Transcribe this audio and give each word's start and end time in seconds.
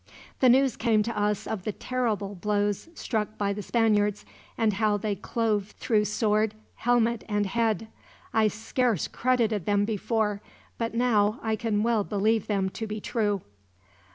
The 0.39 0.49
news 0.49 0.77
came 0.77 1.03
to 1.03 1.15
us 1.15 1.45
of 1.45 1.63
the 1.63 1.71
terrible 1.71 2.33
blows 2.33 2.89
struck 2.95 3.37
by 3.37 3.53
the 3.53 3.61
Spaniards, 3.61 4.25
and 4.57 4.73
how 4.73 4.97
they 4.97 5.13
clove 5.13 5.75
through 5.77 6.05
sword, 6.05 6.55
helmet, 6.77 7.23
and 7.29 7.45
head. 7.45 7.87
I 8.33 8.47
scarce 8.47 9.07
credited 9.07 9.67
them 9.67 9.85
before, 9.85 10.41
but 10.79 10.95
now 10.95 11.39
I 11.43 11.55
can 11.55 11.83
well 11.83 12.03
believe 12.03 12.47
them 12.47 12.71
to 12.71 12.87
be 12.87 12.99
true." 12.99 13.41